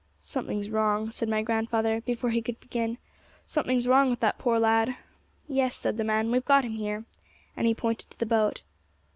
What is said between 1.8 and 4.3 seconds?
before he could begin; 'something's wrong with